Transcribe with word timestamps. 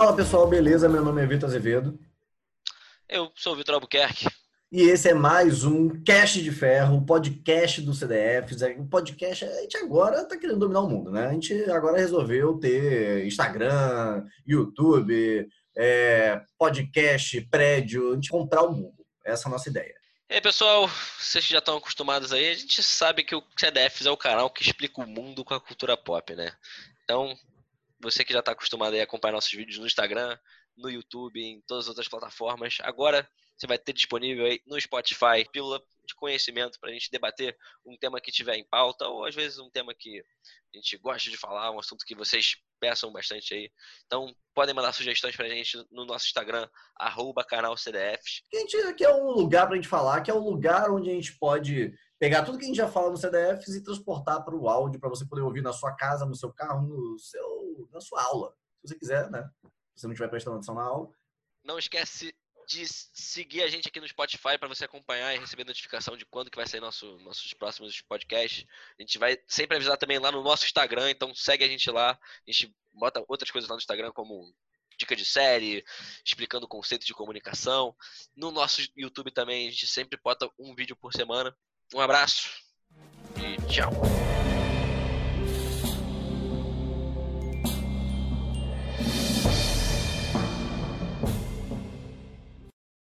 Fala 0.00 0.16
pessoal, 0.16 0.48
beleza? 0.48 0.88
Meu 0.88 1.04
nome 1.04 1.22
é 1.22 1.26
Vitor 1.26 1.48
Azevedo. 1.48 1.98
Eu 3.06 3.30
sou 3.34 3.52
o 3.52 3.56
Vitor 3.56 3.74
Albuquerque. 3.74 4.26
E 4.72 4.82
esse 4.82 5.08
é 5.08 5.14
mais 5.14 5.64
um 5.64 6.00
Cast 6.04 6.40
de 6.40 6.52
Ferro, 6.52 6.98
o 6.98 7.04
podcast 7.04 7.80
do 7.82 7.92
CDFs. 7.92 8.62
O 8.78 8.86
podcast, 8.86 9.44
a 9.44 9.62
gente 9.62 9.76
agora 9.78 10.24
tá 10.24 10.36
querendo 10.36 10.60
dominar 10.60 10.82
o 10.82 10.88
mundo, 10.88 11.10
né? 11.10 11.26
A 11.26 11.32
gente 11.32 11.52
agora 11.68 11.98
resolveu 11.98 12.56
ter 12.56 13.26
Instagram, 13.26 14.24
YouTube, 14.46 15.48
é, 15.76 16.40
podcast, 16.56 17.40
prédio, 17.50 18.12
a 18.12 18.14
gente 18.14 18.30
comprar 18.30 18.62
o 18.62 18.70
mundo. 18.72 19.04
Essa 19.24 19.48
é 19.48 19.48
a 19.48 19.50
nossa 19.50 19.68
ideia. 19.68 19.94
E 20.30 20.34
aí, 20.34 20.40
pessoal, 20.40 20.88
vocês 21.18 21.44
já 21.44 21.58
estão 21.58 21.76
acostumados 21.76 22.32
aí, 22.32 22.50
a 22.50 22.54
gente 22.54 22.80
sabe 22.80 23.24
que 23.24 23.34
o 23.34 23.42
CDFs 23.58 24.06
é 24.06 24.10
o 24.12 24.16
canal 24.16 24.48
que 24.50 24.62
explica 24.62 25.00
o 25.00 25.06
mundo 25.06 25.44
com 25.44 25.52
a 25.52 25.60
cultura 25.60 25.96
pop, 25.96 26.32
né? 26.36 26.52
Então, 27.02 27.36
você 28.00 28.24
que 28.24 28.32
já 28.32 28.38
está 28.38 28.52
acostumado 28.52 28.94
a 28.94 29.02
acompanhar 29.02 29.32
nossos 29.32 29.50
vídeos 29.50 29.78
no 29.78 29.86
Instagram, 29.86 30.38
no 30.76 30.90
YouTube, 30.90 31.40
em 31.40 31.60
todas 31.66 31.84
as 31.84 31.88
outras 31.88 32.08
plataformas, 32.08 32.78
agora 32.80 33.28
você 33.60 33.66
vai 33.66 33.78
ter 33.78 33.92
disponível 33.92 34.46
aí 34.46 34.60
no 34.66 34.80
Spotify 34.80 35.46
pílula 35.52 35.82
de 36.06 36.14
conhecimento 36.14 36.80
para 36.80 36.88
a 36.88 36.92
gente 36.92 37.10
debater 37.10 37.54
um 37.84 37.96
tema 37.96 38.20
que 38.20 38.32
tiver 38.32 38.56
em 38.56 38.64
pauta 38.64 39.06
ou 39.06 39.26
às 39.26 39.34
vezes 39.34 39.58
um 39.58 39.70
tema 39.70 39.94
que 39.94 40.18
a 40.74 40.76
gente 40.78 40.96
gosta 40.96 41.28
de 41.28 41.36
falar, 41.36 41.70
um 41.70 41.78
assunto 41.78 42.06
que 42.06 42.14
vocês 42.14 42.56
peçam 42.80 43.12
bastante 43.12 43.52
aí. 43.52 43.70
Então 44.06 44.34
podem 44.54 44.74
mandar 44.74 44.94
sugestões 44.94 45.36
para 45.36 45.44
a 45.44 45.48
gente 45.50 45.76
no 45.90 46.06
nosso 46.06 46.24
Instagram, 46.26 46.66
arroba 46.98 47.44
canal 47.44 47.76
CDFs. 47.76 48.42
A 48.52 48.58
gente 48.58 48.76
aqui 48.78 49.04
é 49.04 49.14
um 49.14 49.30
lugar 49.32 49.66
para 49.66 49.74
a 49.74 49.76
gente 49.76 49.88
falar, 49.88 50.22
que 50.22 50.30
é 50.30 50.34
um 50.34 50.42
lugar 50.42 50.90
onde 50.90 51.10
a 51.10 51.12
gente 51.12 51.36
pode 51.38 51.92
pegar 52.18 52.44
tudo 52.44 52.56
que 52.56 52.64
a 52.64 52.68
gente 52.68 52.76
já 52.76 52.88
fala 52.88 53.10
no 53.10 53.16
CDFs 53.16 53.74
e 53.74 53.84
transportar 53.84 54.42
para 54.42 54.56
o 54.56 54.68
áudio 54.68 54.98
para 54.98 55.10
você 55.10 55.26
poder 55.26 55.42
ouvir 55.42 55.62
na 55.62 55.72
sua 55.72 55.94
casa, 55.94 56.24
no 56.24 56.34
seu 56.34 56.50
carro, 56.52 56.86
no 56.86 57.18
seu, 57.18 57.88
na 57.92 58.00
sua 58.00 58.22
aula. 58.22 58.54
Se 58.80 58.88
você 58.88 58.98
quiser, 58.98 59.30
né? 59.30 59.48
Se 60.00 60.02
você 60.02 60.06
não 60.06 60.14
estiver 60.14 60.28
prestando 60.28 60.56
atenção 60.56 60.74
na 60.74 60.82
aula. 60.82 61.12
Não 61.62 61.78
esquece 61.78 62.34
de 62.66 62.86
seguir 62.88 63.62
a 63.62 63.68
gente 63.68 63.86
aqui 63.86 64.00
no 64.00 64.08
Spotify 64.08 64.56
para 64.58 64.68
você 64.68 64.86
acompanhar 64.86 65.34
e 65.34 65.38
receber 65.38 65.64
notificação 65.64 66.16
de 66.16 66.24
quando 66.24 66.50
que 66.50 66.56
vai 66.56 66.66
sair 66.66 66.80
nosso, 66.80 67.18
nossos 67.18 67.52
próximos 67.52 68.00
podcasts. 68.00 68.64
A 68.98 69.02
gente 69.02 69.18
vai 69.18 69.38
sempre 69.46 69.76
avisar 69.76 69.98
também 69.98 70.18
lá 70.18 70.32
no 70.32 70.42
nosso 70.42 70.64
Instagram, 70.64 71.10
então 71.10 71.34
segue 71.34 71.64
a 71.64 71.68
gente 71.68 71.90
lá. 71.90 72.12
A 72.12 72.50
gente 72.50 72.74
bota 72.94 73.22
outras 73.28 73.50
coisas 73.50 73.68
lá 73.68 73.76
no 73.76 73.80
Instagram, 73.80 74.10
como 74.12 74.54
dica 74.98 75.14
de 75.14 75.24
série, 75.26 75.84
explicando 76.24 76.64
o 76.64 76.68
conceito 76.68 77.04
de 77.04 77.12
comunicação. 77.12 77.94
No 78.34 78.50
nosso 78.50 78.80
YouTube 78.96 79.30
também, 79.30 79.68
a 79.68 79.70
gente 79.70 79.86
sempre 79.86 80.18
bota 80.22 80.50
um 80.58 80.74
vídeo 80.74 80.96
por 80.96 81.12
semana. 81.12 81.54
Um 81.92 82.00
abraço 82.00 82.48
e 83.36 83.70
tchau. 83.70 83.90